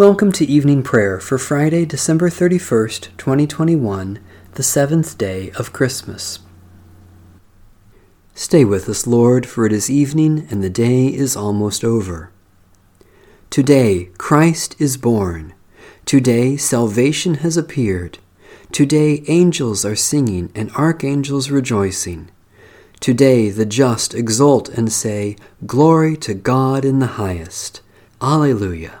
[0.00, 4.18] Welcome to evening prayer for Friday, December 31st, 2021,
[4.52, 6.38] the seventh day of Christmas.
[8.34, 12.32] Stay with us, Lord, for it is evening and the day is almost over.
[13.50, 15.52] Today, Christ is born.
[16.06, 18.20] Today, salvation has appeared.
[18.72, 22.30] Today, angels are singing and archangels rejoicing.
[23.00, 27.82] Today, the just exult and say, Glory to God in the highest.
[28.22, 29.00] Alleluia.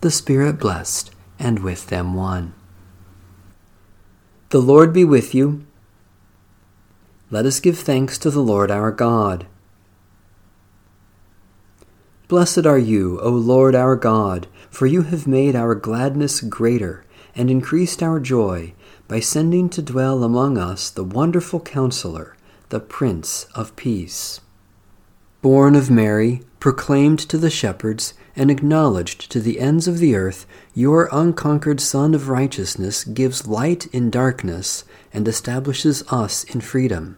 [0.00, 2.54] the Spirit blessed, and with them one.
[4.48, 5.66] The Lord be with you.
[7.30, 9.46] Let us give thanks to the Lord our God.
[12.28, 17.04] Blessed are you, O Lord our God, for you have made our gladness greater,
[17.36, 18.72] and increased our joy,
[19.06, 22.36] by sending to dwell among us the wonderful Counselor,
[22.70, 24.40] the Prince of Peace.
[25.42, 30.46] Born of Mary, proclaimed to the shepherds, and acknowledged to the ends of the earth,
[30.74, 37.16] your unconquered Sun of righteousness gives light in darkness and establishes us in freedom.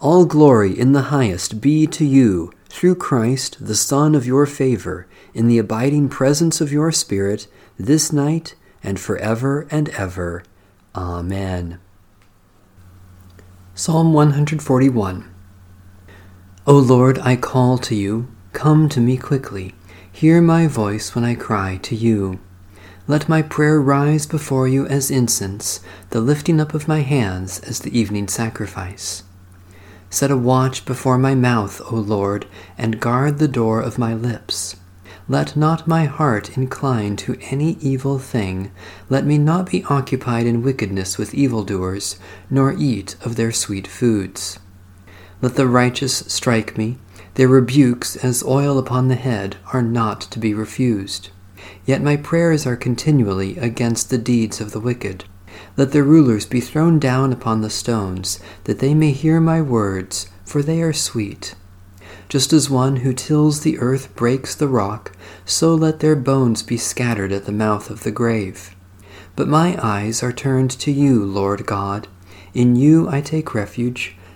[0.00, 5.06] All glory in the highest be to you, through Christ, the Son of your favor,
[5.34, 7.46] in the abiding presence of your Spirit,
[7.78, 10.42] this night and forever and ever.
[10.94, 11.78] Amen.
[13.74, 15.30] Psalm 141
[16.66, 19.74] O Lord, I call to you, come to me quickly.
[20.12, 22.38] Hear my voice when I cry to you.
[23.08, 27.78] Let my prayer rise before you as incense, the lifting up of my hands as
[27.78, 29.22] the evening sacrifice.
[30.10, 34.76] Set a watch before my mouth, O Lord, and guard the door of my lips.
[35.28, 38.70] Let not my heart incline to any evil thing.
[39.08, 42.20] Let me not be occupied in wickedness with evildoers,
[42.50, 44.58] nor eat of their sweet foods.
[45.42, 46.98] Let the righteous strike me,
[47.34, 51.30] their rebukes, as oil upon the head, are not to be refused.
[51.86, 55.24] Yet my prayers are continually against the deeds of the wicked.
[55.76, 60.28] Let their rulers be thrown down upon the stones, that they may hear my words,
[60.44, 61.54] for they are sweet.
[62.28, 65.12] Just as one who tills the earth breaks the rock,
[65.44, 68.74] so let their bones be scattered at the mouth of the grave.
[69.36, 72.08] But my eyes are turned to you, Lord God.
[72.52, 74.16] In you I take refuge.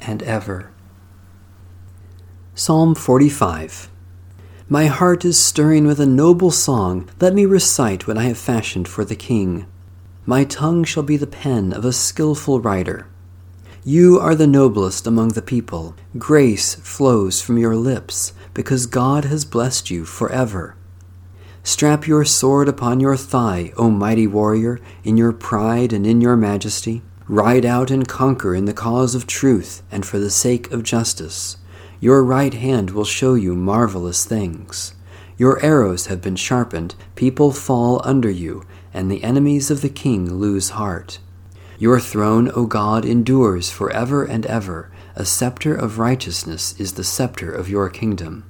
[0.00, 0.70] and ever.
[2.54, 3.90] Psalm 45
[4.68, 7.08] My heart is stirring with a noble song.
[7.20, 9.66] Let me recite what I have fashioned for the king.
[10.26, 13.06] My tongue shall be the pen of a skilful writer.
[13.84, 15.94] You are the noblest among the people.
[16.18, 20.76] Grace flows from your lips, because God has blessed you forever.
[21.62, 26.36] Strap your sword upon your thigh, O mighty warrior, in your pride and in your
[26.36, 27.02] majesty.
[27.28, 31.58] Ride out and conquer in the cause of truth and for the sake of justice.
[32.00, 34.94] Your right hand will show you marvelous things.
[35.36, 40.32] Your arrows have been sharpened, people fall under you, and the enemies of the king
[40.36, 41.18] lose heart.
[41.78, 44.90] Your throne, O God, endures for ever and ever.
[45.14, 48.47] A scepter of righteousness is the scepter of your kingdom.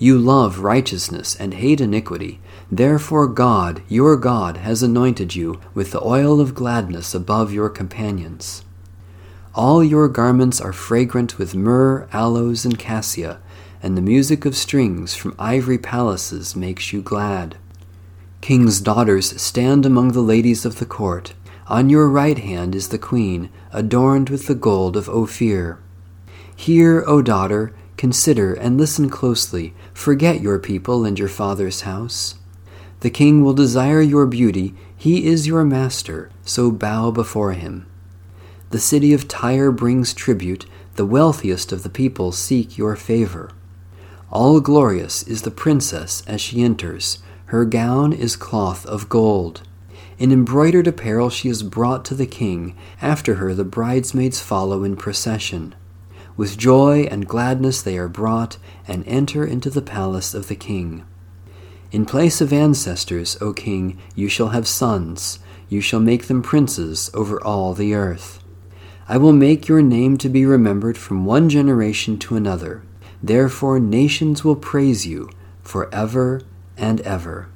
[0.00, 2.40] You love righteousness and hate iniquity.
[2.70, 8.64] Therefore, God, your God, has anointed you with the oil of gladness above your companions.
[9.56, 13.40] All your garments are fragrant with myrrh, aloes, and cassia,
[13.82, 17.56] and the music of strings from ivory palaces makes you glad.
[18.40, 21.34] King's daughters stand among the ladies of the court.
[21.66, 25.80] On your right hand is the queen, adorned with the gold of Ophir.
[26.54, 29.74] Hear, O daughter, consider and listen closely.
[29.92, 32.36] Forget your people and your father's house.
[33.00, 34.74] The king will desire your beauty.
[34.96, 37.86] He is your master, so bow before him.
[38.70, 40.66] The city of Tyre brings tribute,
[40.96, 43.50] the wealthiest of the people seek your favor.
[44.30, 49.62] All glorious is the princess as she enters, Her gown is cloth of gold.
[50.18, 52.76] In embroidered apparel she is brought to the king.
[53.00, 55.74] After her the bridesmaids follow in procession.
[56.38, 61.04] With joy and gladness they are brought and enter into the palace of the king.
[61.90, 65.40] In place of ancestors, O king, you shall have sons.
[65.68, 68.38] You shall make them princes over all the earth.
[69.08, 72.84] I will make your name to be remembered from one generation to another.
[73.20, 75.30] Therefore nations will praise you
[75.60, 76.42] for ever
[76.76, 77.48] and ever.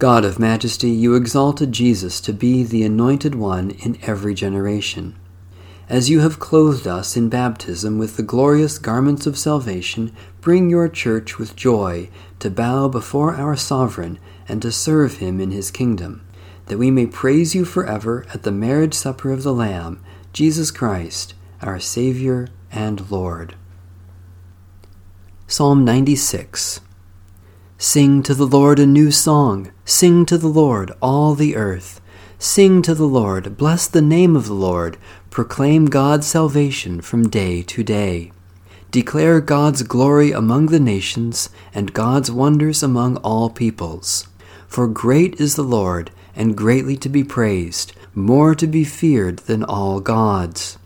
[0.00, 5.14] God of majesty, you exalted Jesus to be the anointed one in every generation.
[5.90, 10.88] As you have clothed us in baptism with the glorious garments of salvation, bring your
[10.88, 12.08] church with joy
[12.38, 16.24] to bow before our sovereign and to serve him in his kingdom,
[16.66, 20.00] that we may praise you forever at the marriage supper of the Lamb,
[20.32, 23.56] Jesus Christ, our Savior and Lord.
[25.48, 26.82] Psalm 96
[27.78, 29.72] Sing to the Lord a new song.
[29.84, 32.00] Sing to the Lord, all the earth.
[32.42, 34.96] Sing to the Lord, bless the name of the Lord,
[35.30, 38.32] proclaim God's salvation from day to day.
[38.90, 44.26] Declare God's glory among the nations, and God's wonders among all peoples.
[44.66, 49.62] For great is the Lord, and greatly to be praised, more to be feared than
[49.62, 50.78] all gods.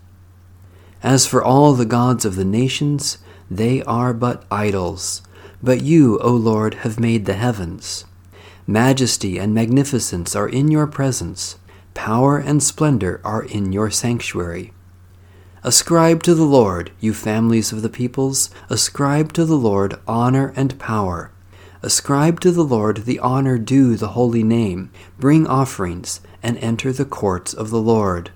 [1.02, 3.19] As for all the gods of the nations,
[3.50, 5.23] they are but idols.
[5.62, 8.05] But you, O Lord, have made the heavens.
[8.67, 11.56] Majesty and magnificence are in your presence,
[11.94, 14.73] power and splendor are in your sanctuary.
[15.62, 20.79] Ascribe to the Lord, you families of the peoples, ascribe to the Lord honor and
[20.79, 21.31] power.
[21.81, 27.06] Ascribe to the Lord the honor due the holy name, bring offerings, and enter the
[27.06, 28.31] courts of the Lord.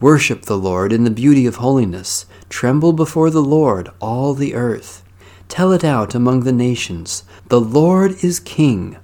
[0.00, 5.04] Worship the Lord in the beauty of holiness, tremble before the Lord, all the earth.
[5.48, 8.96] Tell it out among the nations, the Lord is King.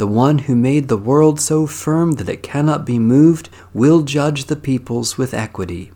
[0.00, 4.46] The one who made the world so firm that it cannot be moved will judge
[4.46, 5.92] the peoples with equity.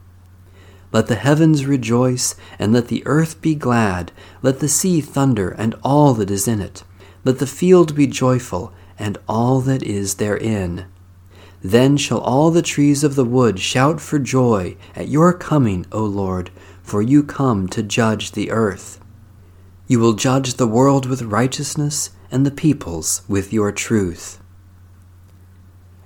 [0.92, 4.12] Let the heavens rejoice, and let the earth be glad.
[4.42, 6.84] Let the sea thunder, and all that is in it.
[7.24, 10.84] Let the field be joyful, and all that is therein.
[11.62, 16.04] Then shall all the trees of the wood shout for joy at your coming, O
[16.04, 16.50] Lord,
[16.82, 19.00] for you come to judge the earth.
[19.86, 24.40] You will judge the world with righteousness and the peoples with your truth.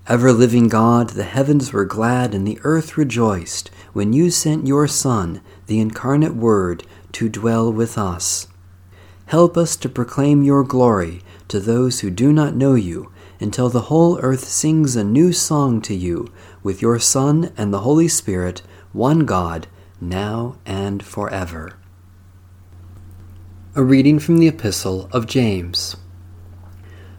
[0.07, 4.87] Ever living God, the heavens were glad and the earth rejoiced when you sent your
[4.87, 8.47] Son, the incarnate Word, to dwell with us.
[9.25, 13.11] Help us to proclaim your glory to those who do not know you
[13.41, 16.31] until the whole earth sings a new song to you
[16.63, 18.61] with your Son and the Holy Spirit,
[18.93, 19.67] one God,
[19.99, 21.79] now and forever.
[23.75, 25.97] A reading from the Epistle of James.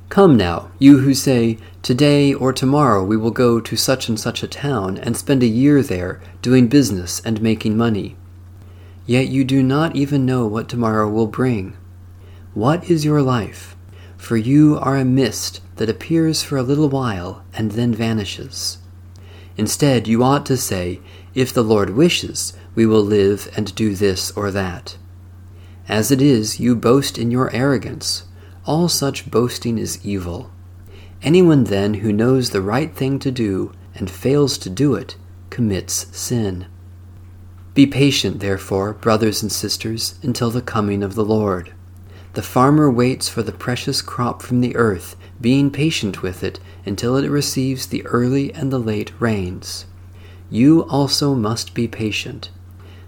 [0.10, 4.42] Come now, you who say, Today or tomorrow we will go to such and such
[4.42, 8.18] a town and spend a year there, doing business and making money.
[9.06, 11.78] Yet you do not even know what tomorrow will bring.
[12.56, 13.76] What is your life?
[14.18, 18.80] For you are a mist that appears for a little while and then vanishes.
[19.58, 21.02] Instead, you ought to say,
[21.36, 24.98] If the Lord wishes, we will live and do this or that.
[25.88, 28.24] As it is, you boast in your arrogance.
[28.69, 30.52] All such boasting is evil.
[31.23, 35.16] Anyone then who knows the right thing to do and fails to do it
[35.49, 36.68] commits sin.
[37.73, 41.73] Be patient, therefore, brothers and sisters, until the coming of the Lord.
[42.33, 47.18] The farmer waits for the precious crop from the earth, being patient with it until
[47.18, 49.88] it receives the early and the late rains.
[50.52, 52.52] You also must be patient.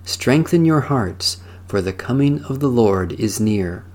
[0.06, 1.38] Strengthen your hearts,
[1.68, 3.86] for the coming of the Lord is near.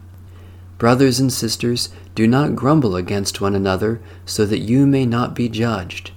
[0.79, 5.49] Brothers and sisters, do not grumble against one another, so that you may not be
[5.49, 6.11] judged.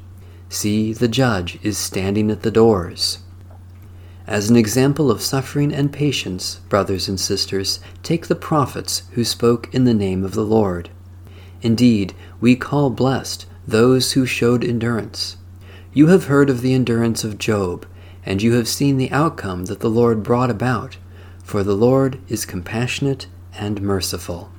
[0.50, 3.20] See, the judge is standing at the doors.
[4.28, 9.74] As an example of suffering and patience, brothers and sisters, take the prophets who spoke
[9.74, 10.90] in the name of the Lord.
[11.62, 15.38] Indeed, we call blessed those who showed endurance.
[15.94, 17.86] You have heard of the endurance of Job,
[18.26, 20.98] and you have seen the outcome that the Lord brought about,
[21.44, 23.28] for the Lord is compassionate
[23.60, 24.50] and merciful.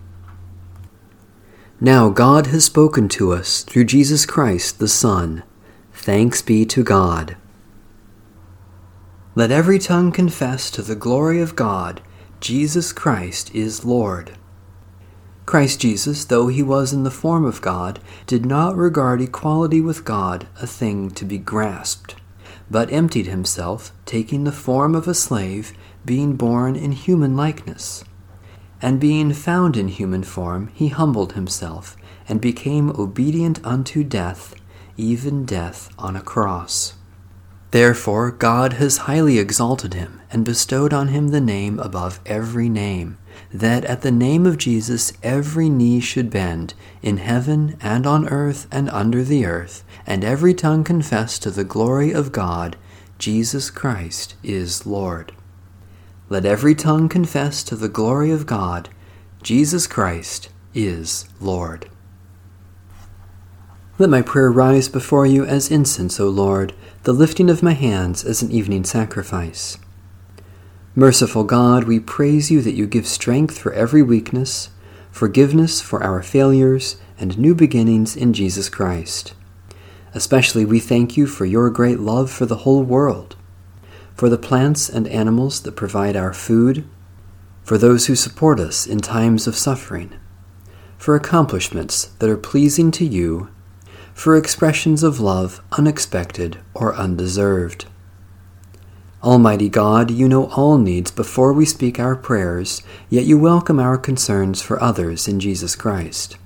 [1.80, 5.42] Now God has spoken to us through Jesus Christ the Son.
[5.94, 7.36] Thanks be to God.
[9.34, 12.02] Let every tongue confess to the glory of God,
[12.40, 14.36] Jesus Christ is Lord.
[15.46, 20.04] Christ Jesus, though he was in the form of God, did not regard equality with
[20.04, 22.16] God a thing to be grasped,
[22.70, 25.72] but emptied himself, taking the form of a slave,
[26.04, 28.04] being born in human likeness
[28.82, 31.96] And being found in human form, he humbled himself,
[32.28, 34.54] and became obedient unto death,
[34.96, 36.94] even death on a cross.
[37.72, 43.18] Therefore God has highly exalted him, and bestowed on him the name above every name,
[43.52, 48.66] that at the name of Jesus every knee should bend, in heaven and on earth
[48.72, 52.76] and under the earth, and every tongue confess to the glory of God,
[53.18, 55.32] Jesus Christ is Lord.
[56.30, 58.88] Let every tongue confess to the glory of God,
[59.42, 61.90] Jesus Christ is Lord.
[63.98, 66.72] Let my prayer rise before you as incense, O Lord,
[67.02, 69.76] the lifting of my hands as an evening sacrifice.
[70.94, 74.70] Merciful God, we praise you that you give strength for every weakness,
[75.10, 79.34] forgiveness for our failures, and new beginnings in Jesus Christ.
[80.14, 83.34] Especially we thank you for your great love for the whole world
[84.20, 86.86] for the plants and animals that provide our food,
[87.62, 90.12] for those who support us in times of suffering,
[90.98, 93.48] for accomplishments that are pleasing to you,
[94.12, 97.86] for expressions of love unexpected or undeserved.
[99.22, 103.96] Almighty God, you know all needs before we speak our prayers, yet you welcome our
[103.96, 106.36] concerns for others in Jesus Christ.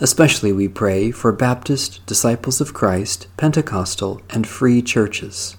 [0.00, 5.58] Especially we pray for Baptist, Disciples of Christ, Pentecostal, and free churches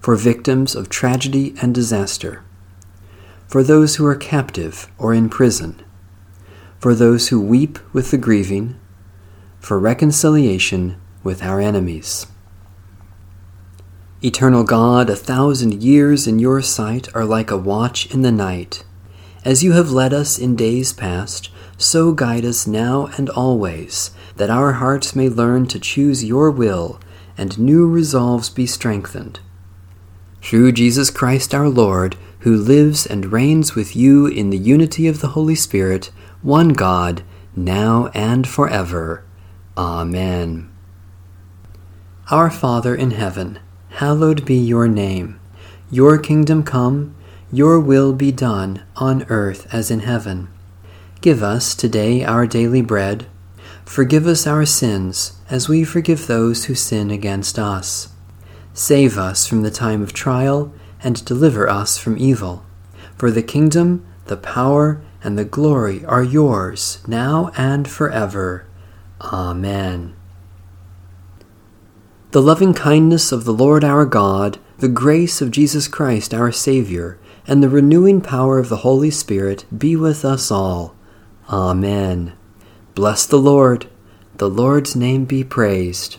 [0.00, 2.42] for victims of tragedy and disaster,
[3.46, 5.82] for those who are captive or in prison,
[6.78, 8.80] for those who weep with the grieving,
[9.58, 12.26] for reconciliation with our enemies.
[14.22, 18.84] Eternal God, a thousand years in your sight are like a watch in the night.
[19.44, 24.50] As you have led us in days past, so guide us now and always, that
[24.50, 27.00] our hearts may learn to choose your will
[27.36, 29.40] and new resolves be strengthened
[30.42, 35.20] through Jesus Christ our Lord, who lives and reigns with you in the unity of
[35.20, 36.10] the Holy Spirit,
[36.42, 37.22] one God,
[37.54, 39.24] now and forever.
[39.76, 40.70] Amen.
[42.30, 43.58] Our Father in heaven,
[43.90, 45.38] hallowed be your name.
[45.90, 47.14] Your kingdom come,
[47.52, 50.48] your will be done, on earth as in heaven.
[51.20, 53.26] Give us today our daily bread.
[53.84, 58.08] Forgive us our sins, as we forgive those who sin against us
[58.72, 60.72] Save us from the time of trial,
[61.02, 62.64] and deliver us from evil.
[63.16, 68.66] For the kingdom, the power, and the glory are yours, now and forever.
[69.20, 70.14] Amen.
[72.30, 77.18] The loving kindness of the Lord our God, the grace of Jesus Christ our Saviour,
[77.46, 80.94] and the renewing power of the Holy Spirit be with us all.
[81.48, 82.32] Amen.
[82.94, 83.88] Bless the Lord.
[84.36, 86.18] The Lord's name be praised.